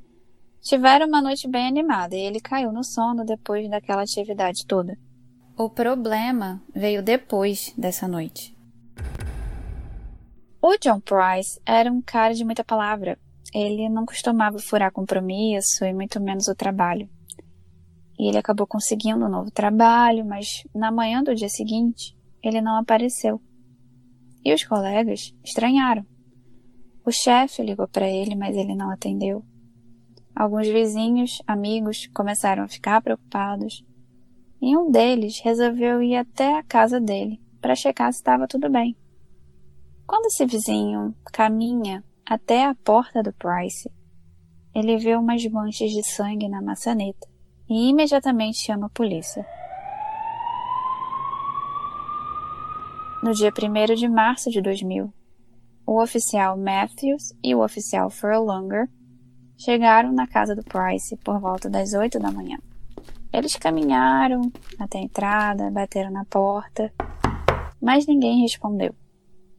[0.61, 4.97] tiveram uma noite bem animada e ele caiu no sono depois daquela atividade toda.
[5.59, 8.57] O problema veio depois dessa noite.
[10.63, 13.19] O John Price era um cara de muita palavra.
[13.53, 17.11] Ele não costumava furar compromisso e muito menos o trabalho.
[18.17, 22.79] E ele acabou conseguindo um novo trabalho, mas na manhã do dia seguinte, ele não
[22.79, 23.43] apareceu.
[24.45, 26.07] E os colegas estranharam.
[27.05, 29.45] O chefe ligou para ele, mas ele não atendeu.
[30.35, 33.85] Alguns vizinhos, amigos, começaram a ficar preocupados.
[34.61, 38.97] E um deles resolveu ir até a casa dele para checar se estava tudo bem.
[40.07, 43.91] Quando esse vizinho caminha até a porta do Price,
[44.75, 47.29] ele vê umas manchas de sangue na maçaneta
[47.69, 49.45] e imediatamente chama a polícia.
[53.23, 55.13] No dia 1 de março de 2000,
[55.93, 58.89] o oficial Matthews e o oficial Furlonger
[59.59, 62.57] chegaram na casa do Price por volta das 8 da manhã.
[63.31, 64.41] Eles caminharam
[64.79, 66.91] até a entrada, bateram na porta,
[67.81, 68.95] mas ninguém respondeu.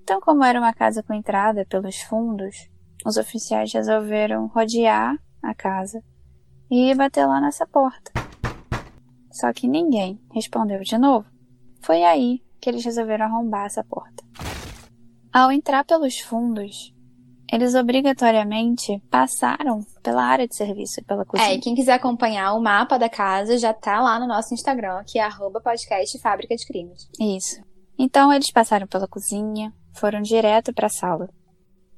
[0.01, 2.67] Então, como era uma casa com entrada pelos fundos,
[3.05, 6.03] os oficiais resolveram rodear a casa
[6.69, 8.11] e bater lá nessa porta.
[9.31, 11.27] Só que ninguém respondeu de novo.
[11.81, 14.23] Foi aí que eles resolveram arrombar essa porta.
[15.33, 16.93] Ao entrar pelos fundos,
[17.51, 21.49] eles obrigatoriamente passaram pela área de serviço e pela cozinha.
[21.49, 25.03] É, e quem quiser acompanhar o mapa da casa já tá lá no nosso Instagram,
[25.05, 25.27] que é
[25.63, 27.09] podcast Fábrica de Crimes.
[27.19, 27.61] Isso.
[27.97, 31.29] Então eles passaram pela cozinha, foram direto para a sala.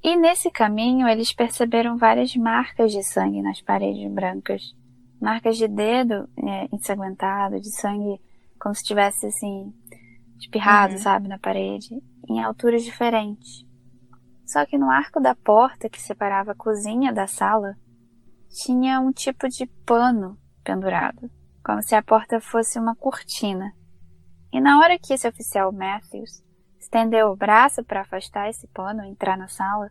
[0.04, 4.62] E nesse caminho eles perceberam várias marcas de sangue nas paredes brancas.
[5.20, 8.20] Marcas de dedo é, ensanguentado, de sangue
[8.60, 9.74] como se tivesse assim,
[10.40, 11.00] espirrado, Uhum.
[11.00, 13.66] sabe, na parede, em alturas diferentes.
[14.46, 17.76] Só que no arco da porta que separava a cozinha da sala,
[18.50, 21.30] tinha um tipo de pano pendurado,
[21.64, 23.74] como se a porta fosse uma cortina.
[24.52, 26.44] E na hora que esse oficial Matthews
[26.80, 29.90] estendeu o braço para afastar esse pano e entrar na sala,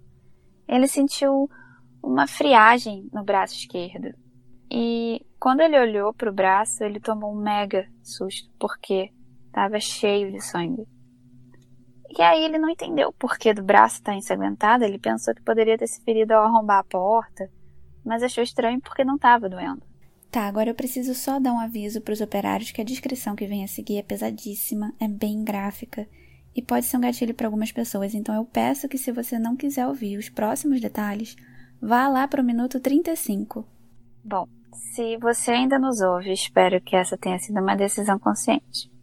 [0.66, 1.49] ele sentiu
[2.03, 4.14] uma friagem no braço esquerdo.
[4.70, 9.11] E quando ele olhou para o braço, ele tomou um mega susto, porque
[9.47, 10.87] estava cheio de sangue.
[12.16, 15.42] E aí ele não entendeu o porquê do braço estar tá ensanguentado, ele pensou que
[15.42, 17.50] poderia ter se ferido ao arrombar a porta,
[18.05, 19.83] mas achou estranho porque não estava doendo.
[20.31, 23.46] Tá, agora eu preciso só dar um aviso para os operários que a descrição que
[23.46, 26.09] vem a seguir é pesadíssima, é bem gráfica
[26.55, 29.57] e pode ser um gatilho para algumas pessoas, então eu peço que se você não
[29.57, 31.35] quiser ouvir os próximos detalhes,
[31.81, 33.66] vá lá para o minuto 35.
[34.24, 38.93] Bom, se você ainda nos ouve, espero que essa tenha sido uma decisão consciente.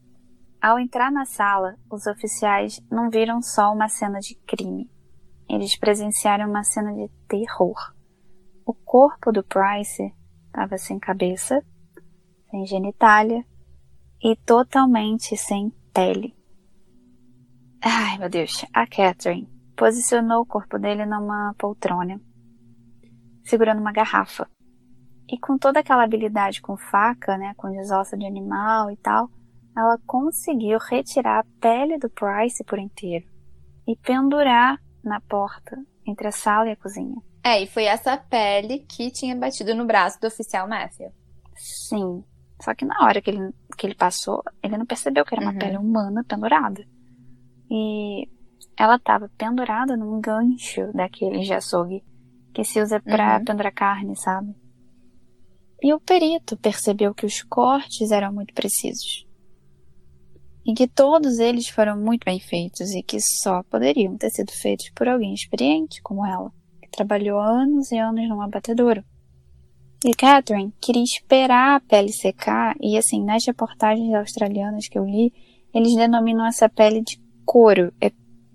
[0.62, 4.92] Ao entrar na sala, os oficiais não viram só uma cena de crime.
[5.50, 7.76] Eles presenciaram uma cena de terror.
[8.64, 10.14] O corpo do Price
[10.46, 11.66] estava sem cabeça,
[12.52, 13.44] sem genitália
[14.22, 16.38] e totalmente sem pele.
[17.82, 18.64] Ai, meu Deus.
[18.72, 22.22] A Catherine posicionou o corpo dele numa poltrona,
[23.44, 24.48] segurando uma garrafa.
[25.28, 29.28] E com toda aquela habilidade com faca, né, com desossa de animal e tal,
[29.76, 33.26] ela conseguiu retirar a pele do Price por inteiro
[33.88, 37.16] e pendurar na porta entre a sala e a cozinha.
[37.44, 41.12] É, e foi essa pele que tinha batido no braço do oficial Matthew.
[41.56, 42.24] Sim.
[42.62, 45.52] Só que na hora que ele, que ele passou, ele não percebeu que era uma
[45.52, 45.58] uhum.
[45.58, 46.86] pele humana pendurada.
[47.70, 48.30] E
[48.78, 52.04] ela estava pendurada num gancho daquele de açougue
[52.54, 53.46] que se usa para uhum.
[53.46, 54.54] pendurar carne, sabe?
[55.82, 59.26] E o perito percebeu que os cortes eram muito precisos.
[60.66, 64.90] E que todos eles foram muito bem feitos e que só poderiam ter sido feitos
[64.96, 69.04] por alguém experiente como ela, que trabalhou anos e anos num abatedouro.
[70.04, 75.32] E Catherine queria esperar a pele secar, e assim, nas reportagens australianas que eu li,
[75.74, 77.94] eles denominam essa pele de couro.
[78.02, 78.12] É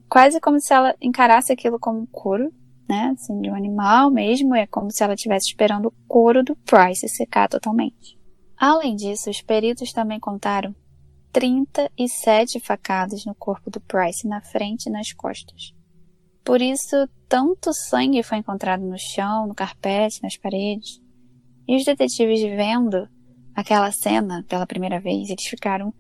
[0.08, 2.52] quase como se ela encarasse aquilo como couro,
[2.88, 3.14] né?
[3.16, 4.54] Assim, de um animal mesmo.
[4.54, 8.18] É como se ela estivesse esperando o couro do Price secar totalmente.
[8.56, 10.74] Além disso, os peritos também contaram
[11.36, 15.74] 37 facadas no corpo do Price na frente e nas costas.
[16.42, 20.98] Por isso, tanto sangue foi encontrado no chão, no carpete, nas paredes.
[21.68, 23.06] E os detetives vendo
[23.54, 25.92] aquela cena pela primeira vez, eles ficaram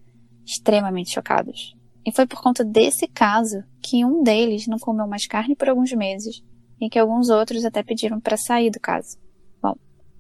[0.42, 1.76] extremamente chocados.
[2.02, 5.92] E foi por conta desse caso que um deles não comeu mais carne por alguns
[5.92, 6.42] meses
[6.80, 9.18] e que alguns outros até pediram para sair do caso.
[9.60, 9.74] Bom,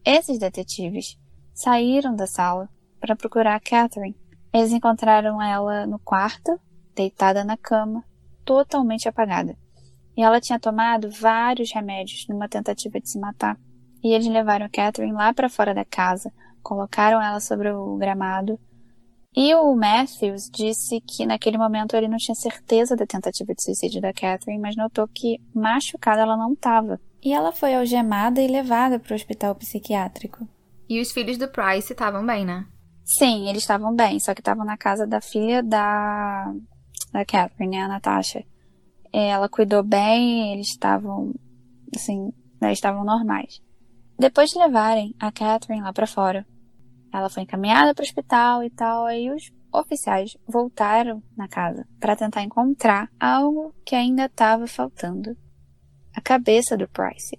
[0.04, 1.16] esses detetives
[1.54, 2.68] saíram da sala
[3.00, 4.25] para procurar a Catherine.
[4.56, 6.58] Eles encontraram ela no quarto,
[6.94, 8.02] deitada na cama,
[8.44, 9.54] totalmente apagada.
[10.16, 13.58] E ela tinha tomado vários remédios numa tentativa de se matar.
[14.02, 18.58] E eles levaram Catherine lá para fora da casa, colocaram ela sobre o gramado
[19.36, 24.00] e o Matthews disse que naquele momento ele não tinha certeza da tentativa de suicídio
[24.00, 26.98] da Catherine, mas notou que machucada ela não estava.
[27.22, 30.48] E ela foi algemada e levada para o hospital psiquiátrico.
[30.88, 32.64] E os filhos do Price estavam bem, né?
[33.06, 36.52] Sim, eles estavam bem, só que estavam na casa da filha da,
[37.12, 38.44] da Catherine, né, a Natasha.
[39.12, 41.32] Ela cuidou bem, eles estavam,
[41.94, 43.62] assim, eles estavam normais.
[44.18, 46.44] Depois de levarem a Catherine lá para fora,
[47.12, 52.16] ela foi encaminhada para o hospital e tal, aí os oficiais voltaram na casa para
[52.16, 55.36] tentar encontrar algo que ainda estava faltando:
[56.12, 57.38] a cabeça do Price.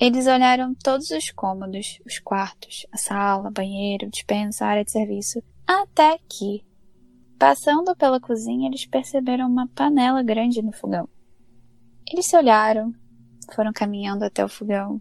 [0.00, 6.18] Eles olharam todos os cômodos, os quartos, a sala, banheiro, dispensa, área de serviço, até
[6.28, 6.64] que,
[7.36, 11.08] passando pela cozinha, eles perceberam uma panela grande no fogão.
[12.08, 12.94] Eles se olharam,
[13.52, 15.00] foram caminhando até o fogão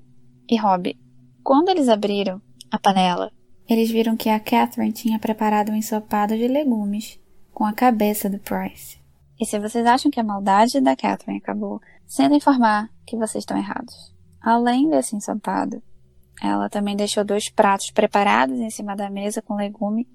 [0.50, 0.98] e Rob,
[1.44, 3.32] quando eles abriram, a panela.
[3.70, 7.20] Eles viram que a Catherine tinha preparado um ensopado de legumes
[7.54, 9.00] com a cabeça do Price.
[9.40, 13.58] E se vocês acham que a maldade da Catherine acabou, sendo informar que vocês estão
[13.58, 14.17] errados.
[14.50, 15.82] Além desse ensopado,
[16.42, 20.08] ela também deixou dois pratos preparados em cima da mesa com legume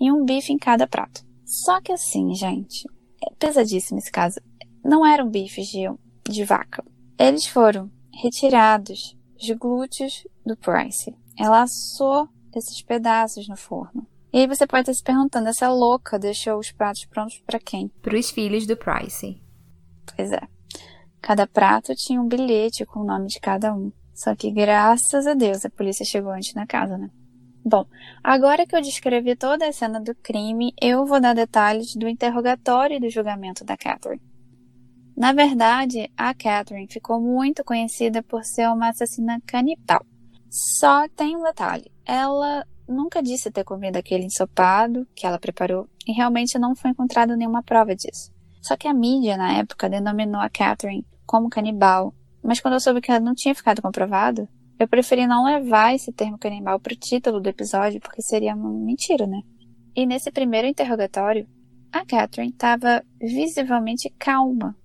[0.00, 1.24] e um bife em cada prato.
[1.44, 2.86] Só que assim, gente,
[3.26, 4.40] é pesadíssimo esse caso.
[4.84, 5.90] Não eram bifes de,
[6.28, 6.84] de vaca.
[7.18, 14.06] Eles foram retirados os glúteos do Price ela assou esses pedaços no forno.
[14.30, 17.88] E aí você pode estar se perguntando, essa louca deixou os pratos prontos para quem?
[18.02, 19.40] Para os filhos do Price.
[20.14, 20.59] Pois é.
[21.20, 23.92] Cada prato tinha um bilhete com o nome de cada um.
[24.14, 27.10] Só que graças a Deus a polícia chegou antes na casa, né?
[27.64, 27.86] Bom,
[28.24, 32.96] agora que eu descrevi toda a cena do crime, eu vou dar detalhes do interrogatório
[32.96, 34.22] e do julgamento da Catherine.
[35.16, 40.04] Na verdade, a Catherine ficou muito conhecida por ser uma assassina canibal.
[40.48, 46.12] Só tem um detalhe: ela nunca disse ter comido aquele ensopado que ela preparou e
[46.12, 48.32] realmente não foi encontrada nenhuma prova disso.
[48.60, 53.00] Só que a mídia, na época, denominou a Catherine como canibal, mas quando eu soube
[53.00, 54.48] que ela não tinha ficado comprovado,
[54.78, 59.26] eu preferi não levar esse termo canibal pro título do episódio porque seria uma mentira,
[59.26, 59.42] né?
[59.94, 61.46] E nesse primeiro interrogatório,
[61.92, 64.76] a Catherine estava visivelmente calma.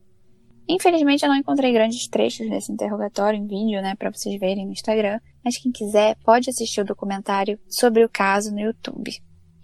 [0.68, 4.72] Infelizmente eu não encontrei grandes trechos desse interrogatório em vídeo, né, para vocês verem no
[4.72, 9.12] Instagram, mas quem quiser pode assistir o documentário sobre o caso no YouTube.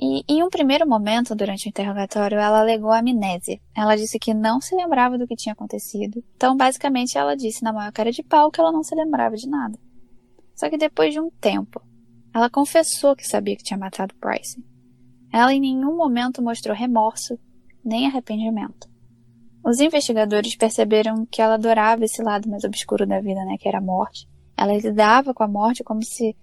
[0.01, 3.59] E em um primeiro momento durante o interrogatório, ela alegou amnésia.
[3.75, 6.23] Ela disse que não se lembrava do que tinha acontecido.
[6.35, 9.47] Então, basicamente, ela disse na maior cara de pau que ela não se lembrava de
[9.47, 9.77] nada.
[10.55, 11.79] Só que depois de um tempo,
[12.33, 14.63] ela confessou que sabia que tinha matado Bryce.
[15.31, 17.37] Ela em nenhum momento mostrou remorso
[17.85, 18.89] nem arrependimento.
[19.63, 23.77] Os investigadores perceberam que ela adorava esse lado mais obscuro da vida, né, que era
[23.77, 24.27] a morte.
[24.57, 26.35] Ela lidava com a morte como se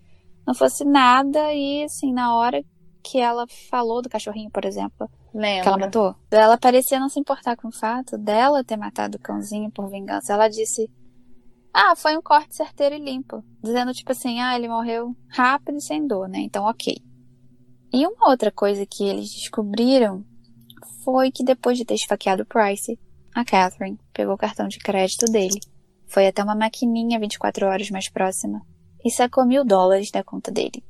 [0.47, 2.65] não fosse nada e assim, na hora
[3.03, 5.63] que ela falou do cachorrinho, por exemplo, Lembra.
[5.63, 9.21] que ela matou, ela parecia não se importar com o fato dela ter matado o
[9.21, 10.33] cãozinho por vingança.
[10.33, 10.91] Ela disse:
[11.73, 15.83] "Ah, foi um corte certeiro e limpo", dizendo tipo assim: "Ah, ele morreu rápido e
[15.83, 16.41] sem dor, né?
[16.41, 16.97] Então, OK".
[17.93, 20.25] E uma outra coisa que eles descobriram
[21.05, 22.99] foi que depois de ter esfaqueado Price,
[23.35, 25.59] a Catherine pegou o cartão de crédito dele,
[26.07, 28.61] foi até uma maquininha 24 horas mais próxima
[29.05, 30.85] e sacou mil dólares da conta dele.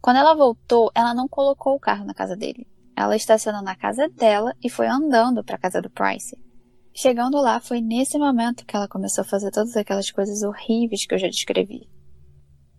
[0.00, 2.66] Quando ela voltou, ela não colocou o carro na casa dele.
[2.96, 6.36] Ela estacionou na casa dela e foi andando para a casa do Price.
[6.92, 11.14] Chegando lá, foi nesse momento que ela começou a fazer todas aquelas coisas horríveis que
[11.14, 11.88] eu já descrevi.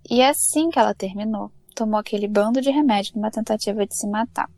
[0.10, 4.08] E é assim que ela terminou tomou aquele bando de remédio numa tentativa de se
[4.08, 4.50] matar.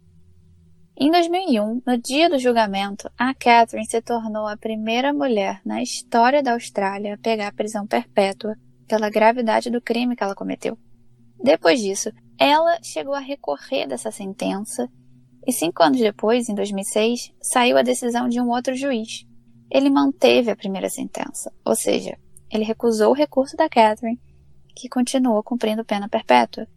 [0.96, 6.44] Em 2001, no dia do julgamento, a Catherine se tornou a primeira mulher na história
[6.44, 8.56] da Austrália a pegar prisão perpétua
[8.88, 10.78] pela gravidade do crime que ela cometeu.
[11.42, 14.90] Depois disso, ela chegou a recorrer dessa sentença
[15.46, 19.26] e cinco anos depois, em 2006, saiu a decisão de um outro juiz.
[19.70, 22.18] Ele manteve a primeira sentença, ou seja,
[22.50, 24.20] ele recusou o recurso da Catherine,
[24.76, 26.68] que continuou cumprindo pena perpétua.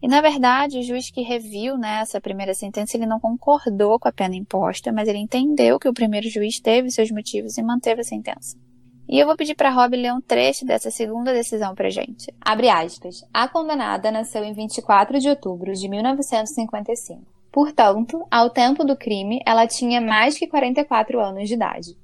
[0.00, 4.08] E na verdade, o juiz que reviu né, essa primeira sentença, ele não concordou com
[4.08, 8.00] a pena imposta, mas ele entendeu que o primeiro juiz teve seus motivos e manteve
[8.00, 8.56] a sentença.
[9.08, 12.32] E eu vou pedir para Rob ler um trecho dessa segunda decisão pra gente.
[12.40, 13.24] Abre aspas.
[13.32, 17.22] A condenada nasceu em 24 de outubro de 1955.
[17.50, 21.96] Portanto, ao tempo do crime, ela tinha mais que 44 anos de idade.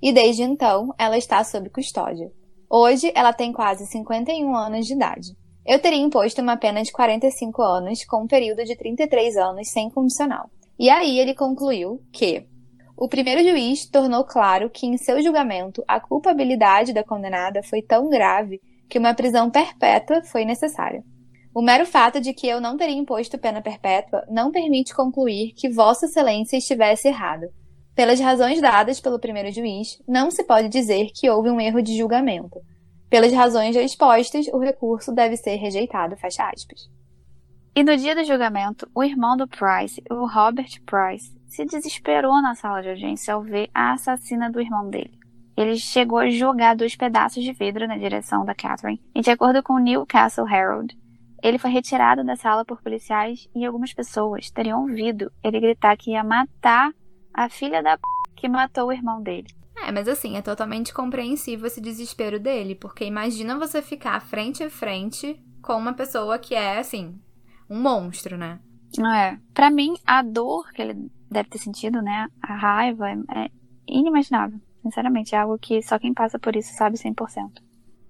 [0.00, 2.30] E desde então, ela está sob custódia.
[2.70, 5.36] Hoje, ela tem quase 51 anos de idade.
[5.66, 9.90] Eu teria imposto uma pena de 45 anos com um período de 33 anos sem
[9.90, 10.48] condicional.
[10.78, 12.46] E aí ele concluiu que
[13.02, 18.08] o primeiro juiz tornou claro que em seu julgamento a culpabilidade da condenada foi tão
[18.08, 21.02] grave que uma prisão perpétua foi necessária.
[21.52, 25.68] O mero fato de que eu não teria imposto pena perpétua não permite concluir que
[25.68, 27.48] Vossa Excelência estivesse errado.
[27.92, 31.98] Pelas razões dadas pelo primeiro juiz, não se pode dizer que houve um erro de
[31.98, 32.60] julgamento.
[33.10, 36.88] Pelas razões já expostas, o recurso deve ser rejeitado, fecha aspas.
[37.74, 42.54] E no dia do julgamento, o irmão do Price, o Robert Price, se desesperou na
[42.54, 45.18] sala de audiência ao ver a assassina do irmão dele.
[45.54, 49.62] Ele chegou a jogar dois pedaços de vidro na direção da Catherine, e de acordo
[49.62, 50.96] com o Newcastle Herald,
[51.42, 56.12] ele foi retirado da sala por policiais e algumas pessoas teriam ouvido ele gritar que
[56.12, 56.90] ia matar
[57.34, 58.02] a filha da p...
[58.34, 59.48] que matou o irmão dele.
[59.76, 64.70] É, mas assim, é totalmente compreensível esse desespero dele, porque imagina você ficar frente a
[64.70, 67.20] frente com uma pessoa que é, assim,
[67.68, 68.58] um monstro, né?
[68.98, 69.36] É.
[69.52, 72.28] Pra mim, a dor que ele deve ter sentido, né?
[72.42, 73.50] A raiva é
[73.86, 74.60] inimaginável.
[74.82, 77.62] Sinceramente, é algo que só quem passa por isso sabe 100%.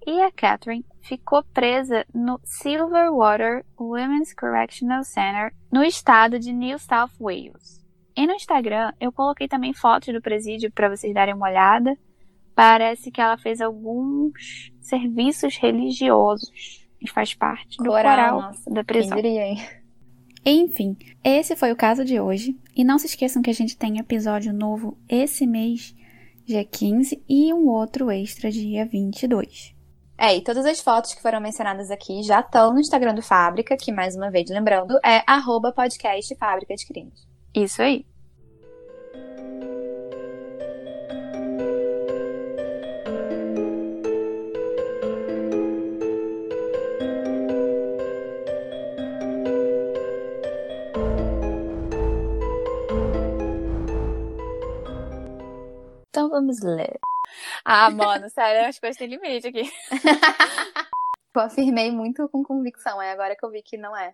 [0.07, 7.13] E a Catherine ficou presa no Silverwater Women's Correctional Center, no estado de New South
[7.21, 7.81] Wales.
[8.17, 11.97] E no Instagram eu coloquei também fotos do presídio para vocês darem uma olhada.
[12.55, 16.51] Parece que ela fez alguns serviços religiosos
[17.01, 19.17] e faz parte do coral, coral nossa, da prisão.
[19.17, 19.82] Quem diria, hein?
[20.45, 22.57] Enfim, esse foi o caso de hoje.
[22.75, 25.95] E não se esqueçam que a gente tem episódio novo esse mês,
[26.45, 29.75] dia 15, e um outro extra dia 22.
[30.19, 33.77] É, e todas as fotos que foram mencionadas aqui já estão no Instagram do Fábrica,
[33.77, 37.27] que mais uma vez lembrando é arroba podcast Fábrica de Crimes.
[37.55, 38.07] Isso aí.
[57.65, 59.71] Ah, mano, sério, as coisas têm limite aqui.
[61.35, 64.13] Eu afirmei muito com convicção, é agora que eu vi que não é.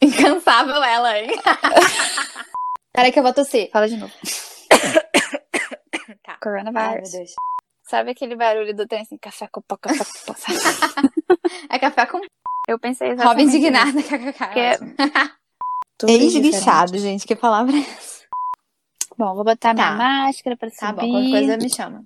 [0.00, 1.28] Incansável ela, hein?
[2.94, 3.68] Peraí que eu vou tossir.
[3.70, 4.12] Fala de novo.
[6.24, 6.32] Tá.
[6.32, 7.12] Ai, Coronavirus.
[7.12, 7.30] Deus.
[7.88, 10.38] Sabe aquele barulho do trem assim, café com pó, café com pó?
[11.70, 12.20] É café com
[12.68, 13.56] Eu pensei Robin exatamente nisso.
[13.58, 14.02] indignada.
[14.02, 14.78] kkk.
[16.00, 16.36] Diferente.
[16.36, 17.26] Ex-bichado, gente.
[17.26, 18.15] Que palavra é essa?
[19.18, 19.96] Bom, vou botar minha Tá.
[19.96, 21.10] máscara pra Tá bom, subir.
[21.10, 22.04] qualquer coisa me chama.